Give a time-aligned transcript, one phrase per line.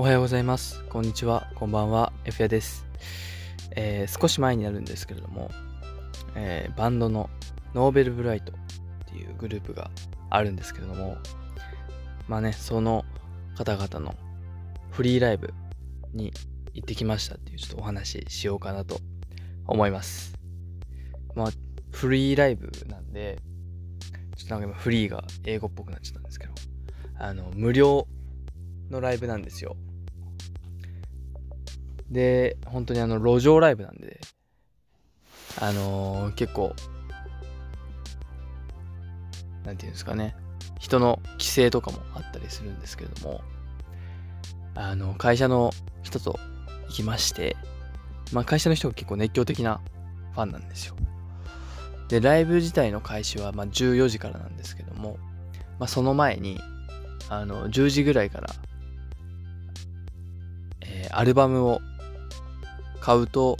[0.00, 0.82] おはようございます。
[0.84, 1.46] こんにちは。
[1.56, 2.14] こんばんは。
[2.24, 2.86] F やです。
[3.76, 5.50] えー少し前になるんですけれども、
[6.34, 7.28] えーバンドの
[7.74, 8.54] ノーベルブライトっ
[9.12, 9.90] ていうグループが
[10.30, 11.18] あるんですけれども、
[12.28, 13.04] まあね、その
[13.58, 14.14] 方々の
[14.90, 15.52] フリーライブ
[16.14, 16.32] に
[16.72, 19.00] 行ってきましたっていうちょっとお話ししようかなと
[19.66, 20.32] 思います。
[21.34, 21.50] まあ、
[21.92, 23.38] フリーライブなんで、
[24.34, 26.54] ちょっとなんか今フリーが英語っぽくなっちゃったんですけど、
[27.18, 28.08] あの、無料
[28.88, 29.76] のライブなんですよ。
[32.10, 34.20] で、本当にあの、路上ライブなんで、
[35.60, 36.74] あのー結構、
[39.64, 40.34] なんていうんですかね、
[40.78, 43.42] 人の規制とかもあったりするんですけれども、
[44.74, 45.70] あの、会社の
[46.02, 46.38] 人と
[46.88, 47.56] 行きまして、
[48.32, 49.80] まあ会社の人が結構熱狂的な
[50.32, 50.96] ファンなんですよ。
[52.08, 55.16] で、ライブ自体の開始はまあ14時からなんですけども、
[55.78, 56.60] まあその前に、
[57.28, 58.50] あの、10時ぐらいから、
[60.80, 61.80] えーアルバムを
[63.00, 63.56] 買うと、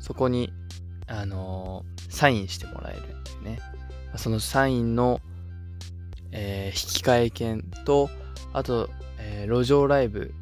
[0.00, 0.52] そこに、
[1.06, 3.58] あのーサインしてもらえるっていうね。
[4.16, 5.20] そのサインの、
[6.30, 8.08] えー引換え券と、
[8.52, 10.32] あと、えー路上ライブ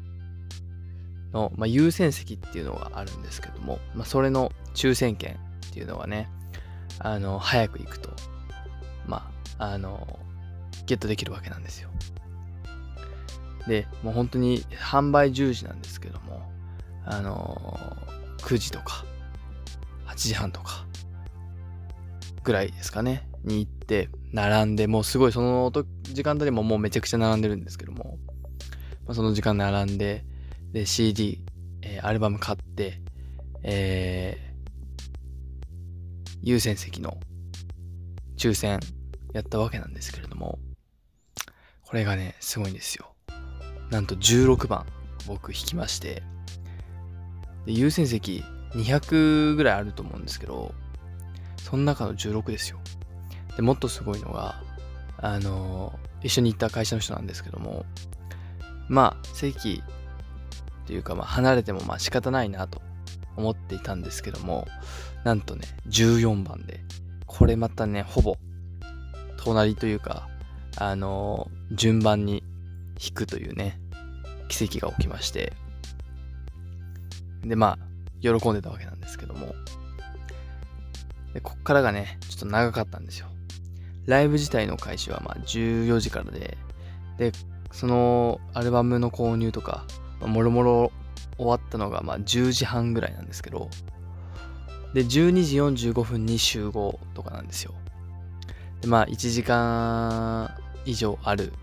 [1.33, 5.35] の、まあ、優先席っていうのがあるんですけども、まあ、それの抽選券
[5.69, 6.29] っていうのがね、
[6.99, 8.11] あの、早く行くと、
[9.07, 10.19] まあ、あの、
[10.85, 11.89] ゲットできるわけなんですよ。
[13.67, 16.41] で、もう本当に販売10時なんですけども、
[17.05, 17.97] あの
[18.43, 19.05] 9時とか、
[20.07, 20.85] 8時半とか、
[22.43, 25.71] ぐらいですかね、に行って、並んで、もうすごいその
[26.03, 28.17] 時間帯でももうめちゃくちゃ並んでるんですけども、
[29.05, 30.25] まあ、その時間並んで、
[30.71, 31.43] で、CD、
[31.81, 33.01] えーアルバム買って、
[33.63, 34.53] えー
[36.45, 37.17] 優先席の
[38.35, 38.81] 抽選
[39.31, 40.59] やったわけなんですけれども、
[41.83, 43.15] これがね、すごいんですよ。
[43.89, 44.85] なんと16番
[45.25, 46.21] 僕引きまして、
[47.65, 50.73] で優先席200ぐらいあると思うんですけど、
[51.57, 52.79] その中の16ですよ。
[53.55, 54.61] で、もっとすごいのが、
[55.17, 57.85] あの一緒に行った会社の人なんですけども、
[58.89, 59.81] まあ、席
[60.85, 62.81] というか、まあ、離れてもまあ仕方ないなと
[63.37, 64.67] 思っていたんですけども、
[65.23, 66.81] なんとね、14番で、
[67.25, 68.35] これまたね、ほぼ、
[69.37, 70.27] 隣というか、
[70.77, 72.43] あの順番に
[72.99, 73.79] 引くというね、
[74.49, 75.53] 奇跡が起きまして、
[77.43, 79.53] で、まあ、喜んでたわけなんですけども、
[81.33, 83.27] で、こっからがね、ちょっと長かったんですよ。
[84.05, 86.57] ライブ自体の開始はまあ14時からで、
[87.17, 87.31] で、
[87.71, 89.85] そのアルバムの購入とか、
[90.19, 90.91] まあもろもろ
[91.37, 93.69] 終わったのがまあ10時半ぐらいなんですけど、
[94.93, 97.73] で、12時45分に集合とかなんですよ。
[98.81, 100.53] で、まあ1時間
[100.85, 101.55] 以上あるっ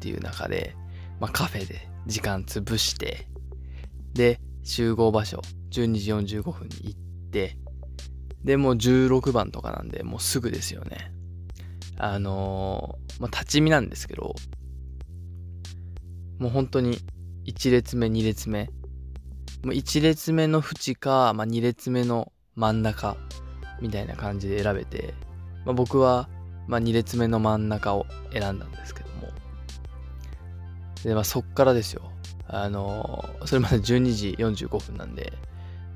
[0.00, 0.76] ていう中で、
[1.20, 3.26] まあカフェで時間潰して、
[4.12, 7.00] で、集合場所12時45分に行っ
[7.30, 7.56] て、
[8.44, 11.12] で、もう16番とかなんで、もうすぐですよね。
[11.98, 14.34] あのーまあ、立ち見なんですけど、
[16.38, 16.98] もう本当に
[17.44, 18.70] 1列目、2列目、
[19.62, 23.16] もう1列目の縁か、まあ、2列目の真ん中
[23.82, 25.14] みたいな感じで選べて、
[25.66, 26.30] まあ、僕は、
[26.66, 29.28] まあ、2列目の真ん中を選んだんですけども、
[31.04, 32.10] で、まあ、そっからですよ。
[32.52, 35.32] あのそれまで12時45分なんで、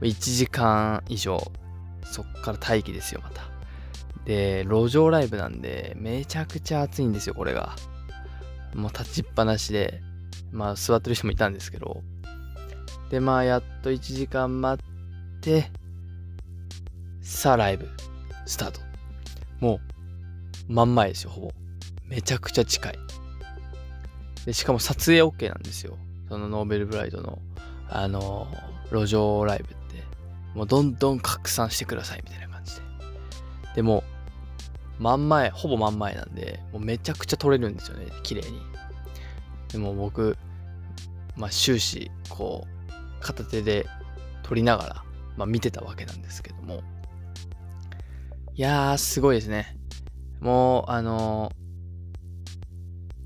[0.01, 1.53] 1時間以上、
[2.05, 3.43] そっから待機ですよ、また。
[4.25, 7.75] で、路上ライブなんで、めちゃくちゃ暑いんですよ、これが。
[8.75, 10.01] もう立ちっぱなしで、
[10.53, 12.03] まあ座ってる人もいたんですけど。
[13.11, 15.71] で、まあやっと1時間待って、
[17.21, 17.89] さあライブ、
[18.47, 18.81] スタート。
[19.59, 19.81] も
[20.69, 21.51] う、真ん前ですよ、ほぼ。
[22.07, 22.99] めちゃくちゃ近い。
[24.47, 25.99] で、しかも撮影 OK なんですよ。
[26.29, 27.39] そのノーベルブライドの、
[27.89, 28.47] あの
[28.91, 30.03] 路上ライブって。
[30.55, 32.83] もうどんどん拡散してください、みたいな感じで。
[33.77, 34.05] でも、
[34.99, 38.61] 真ん前、ほぼ真ん前なんで、もうめちゃくちゃ撮れるんですよね、綺麗に。
[39.69, 40.37] でも僕、
[41.37, 43.87] まあ終始、こう、片手で
[44.43, 45.05] 撮りながら、
[45.37, 46.83] まあ見てたわけなんですけども。
[48.55, 49.77] いやー、すごいですね。
[50.41, 51.65] もう、あのー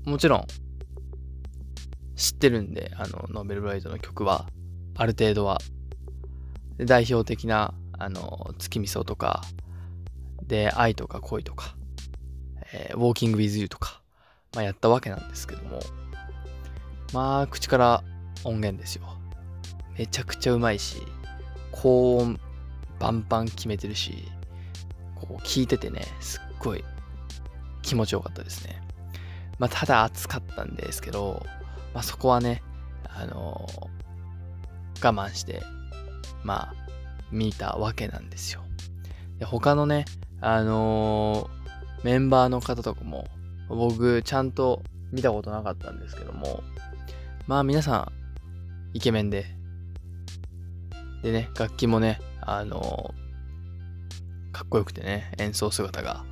[0.09, 0.47] もちろん、
[2.19, 4.45] 知ってるんで、あの、ノーベルブライトの曲は、
[4.95, 5.59] ある程度は。
[6.77, 9.41] 代表的な、あの、月見草とか、
[10.43, 11.75] で、愛とか恋とか、
[12.73, 14.01] えー、ウォーキング with you とか、
[14.53, 15.79] まあやったわけなんですけども、
[17.13, 18.03] まあ、口から
[18.43, 19.03] 音源ですよ。
[19.97, 20.97] めちゃくちゃうまいし、
[21.71, 22.39] 高音
[22.99, 24.25] バンバン決めてるし、
[25.15, 26.83] こう聞いててね、すっごい
[27.81, 28.81] 気持ちよかったですね。
[29.57, 31.45] まあ、ただ暑かったんですけど、
[31.93, 32.63] まあ、そこはね、
[33.03, 33.67] あの
[35.01, 35.63] 我慢して、
[36.43, 36.73] まあ、
[37.31, 38.61] 見たわけなんですよ。
[39.39, 40.05] で他のね、
[40.41, 43.25] あのー、メンバーの方とかも、
[43.67, 44.81] 僕、ちゃんと
[45.11, 46.63] 見たことなかったんですけども、
[47.47, 48.11] まあ皆さん、
[48.93, 49.45] イケメンで、
[51.23, 56.25] でね、楽器もね、あのー、かっこよくてね、演奏姿が、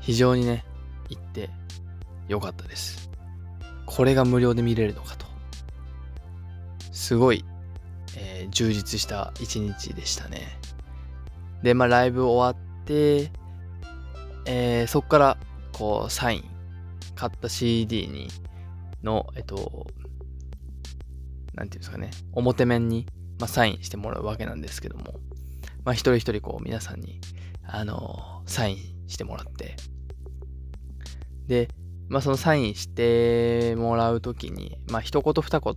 [0.00, 0.64] 非常にね、
[1.08, 1.50] 行って
[2.28, 3.10] よかったです。
[3.86, 5.26] これが無料で見れるのかと。
[6.92, 7.44] すごい、
[8.16, 10.58] えー、充実した一日でしたね。
[11.62, 13.30] で、まあライブ終わって、
[14.44, 15.38] えー、そっから、
[15.72, 16.44] こう、サイン、
[17.14, 18.28] 買った CD に、
[19.02, 19.86] の、えっと、
[21.54, 23.06] なんていうんですかね、表面に、
[23.38, 25.20] まあ、サインしてもらうわけなんですけども、
[25.84, 27.20] まあ、一人一人こう皆さんに、
[27.64, 29.76] あのー、サインしてもらって、
[31.46, 31.68] で、
[32.08, 35.74] まあ、そのサインしてもらうときに、まあ、一言二言、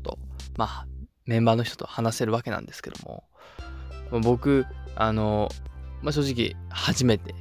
[0.57, 0.87] まあ、
[1.25, 3.23] メンバーの人と話せるわけなんですけども、
[4.11, 4.65] ま、僕、
[4.95, 5.49] あの、
[6.01, 7.33] まあ、正直、初めて、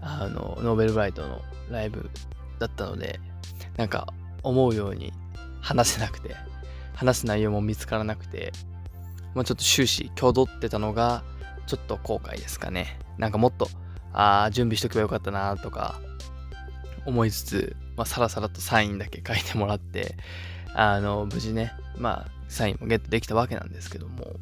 [0.00, 1.40] あの、ノーベルブライトの
[1.70, 2.10] ライブ
[2.58, 3.20] だったので、
[3.76, 5.12] なんか、思うように
[5.60, 6.36] 話せなくて、
[6.94, 8.52] 話す内容も見つからなくて、
[9.34, 11.24] まあ、ちょっと終始、挙動ってたのが、
[11.66, 12.98] ちょっと後悔ですかね。
[13.18, 13.68] なんかもっと、
[14.12, 16.00] ああ、準備しとけばよかったなとか、
[17.06, 20.16] 思いつつ、まあ、さらさらとサインだけ書いてもらって、
[20.74, 24.36] あの、無事ね、まあ、サインもゲットできたわけなんですけども、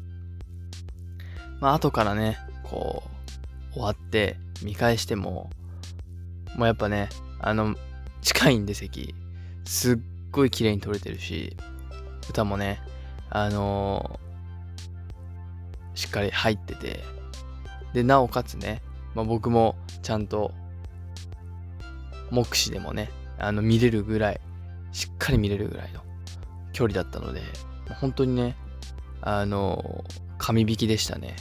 [1.59, 3.03] まあ、後からね、こ
[3.71, 5.49] う、終わって見返しても、
[6.55, 7.75] もうやっぱね、あの、
[8.21, 9.15] 近いんで席、
[9.65, 9.97] すっ
[10.31, 11.55] ごい綺麗に撮れてるし、
[12.29, 12.81] 歌もね、
[13.29, 16.99] あのー、しっかり入ってて、
[17.93, 18.81] で、なおかつね、
[19.13, 20.51] まあ、僕もちゃんと
[22.33, 24.41] 目視でもね、あの見れるぐらい、
[24.91, 26.01] しっかり見れるぐらいの
[26.73, 27.41] 距離だったので、
[28.01, 28.57] 本当にね、
[29.21, 30.03] あの、
[30.39, 31.35] 紙引きでしたね。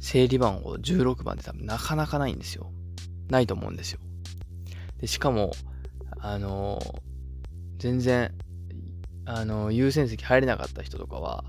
[0.00, 2.72] 整理番号16番って多分なかなかないんですよ。
[3.28, 4.00] ないと思うんですよ。
[4.98, 5.52] で、しかも、
[6.18, 6.80] あの、
[7.78, 8.32] 全然、
[9.26, 11.44] あの、優先席入れなかった人とかは、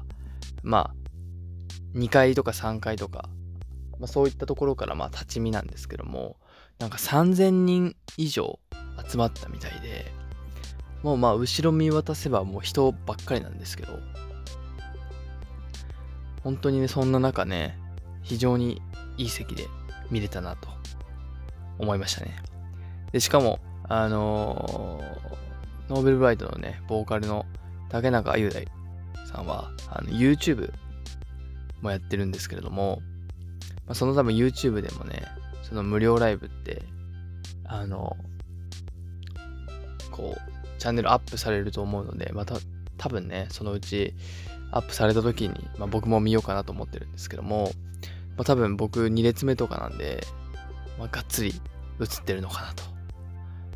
[0.62, 3.28] まあ、2階とか3階とか、
[4.00, 6.38] まあそういったところからまあ立ち見なんですけども、
[6.82, 8.58] なんか3000人以上
[9.08, 10.12] 集まったみたいで、
[11.04, 14.00] もうまあ後ろ見渡せばもう人ばっかりなんですけど、
[16.44, 17.78] 本当にね、そんな中ね、
[18.24, 18.82] 非常に
[19.18, 19.68] いい席で
[20.10, 20.70] 見れたなと
[21.78, 22.36] 思いましたね。
[23.12, 27.46] で、しかも、あのー、ノーベルブライトのね、ボーカルの
[27.90, 28.68] 竹中雄大
[29.32, 30.74] さんは、あの、YouTube
[31.82, 33.04] もやってるんですけれども、
[33.86, 35.22] まあ、その多分 YouTube でもね、
[35.62, 36.84] その無料ライブって、
[37.66, 38.18] あの、
[40.12, 42.56] こう、チャンネルアップされると思うので、また
[42.98, 44.14] 多分ね、そのうち
[44.72, 47.72] アップされた時に、まあ、僕も見ようかなと思ってるんですけども、
[48.38, 50.26] まあ、多分僕2列目とかなんで、
[50.98, 51.54] まあ、がっつり
[52.00, 52.84] 映ってるのかなと。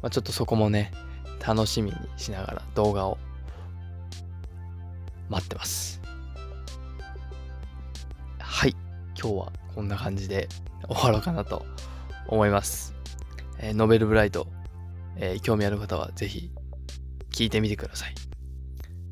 [0.02, 0.92] ま、ちょっとそこもね、
[1.46, 3.18] 楽しみにしながら動画を
[5.30, 6.02] 待ってます。
[9.20, 10.48] 今日はこんな感じで
[10.88, 11.66] 終わろうかなと
[12.28, 12.94] 思います。
[13.60, 14.48] えー、ノベルブライト、
[15.16, 16.52] えー、興味ある方はぜひ
[17.32, 18.16] 聞いてみてください。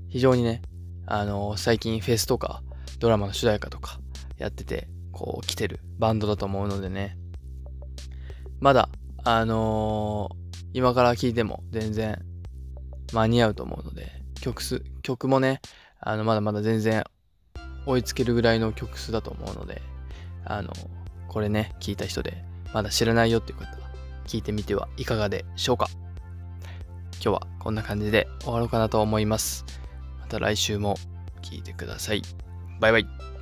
[0.09, 0.61] 非常にね、
[1.05, 2.61] あのー、最近フェスとか
[2.99, 3.99] ドラマの主題歌とか
[4.37, 7.17] やってて、こう来てるバンドだと思うのでね、
[8.59, 8.89] まだ、
[9.23, 12.21] あのー、今から聴いても全然
[13.13, 15.61] 間に合うと思うので、曲数、曲もね、
[15.99, 17.03] あの、まだまだ全然
[17.85, 19.81] 追いつけるぐらいの曲数だと思うので、
[20.45, 20.71] あの、
[21.27, 23.89] これね、聞いた人で、まだ知らないよっていう方は、
[24.25, 25.87] 聞いてみてはいかがでしょうか。
[27.13, 29.65] 今日はこんな感じで終わろうかなと思います。
[30.19, 30.97] また来週も
[31.41, 32.21] 聞いてください。
[32.79, 33.32] バイバイ。